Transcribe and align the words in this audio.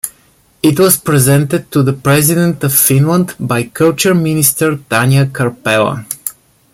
It 0.63 0.79
was 0.79 0.97
presented 0.97 1.71
to 1.73 1.83
the 1.83 1.93
President 1.93 2.63
of 2.63 2.73
Finland 2.73 3.35
by 3.39 3.65
Culture 3.65 4.15
Minister 4.15 4.77
Tanja 4.77 5.27
Karpela. 5.31 6.03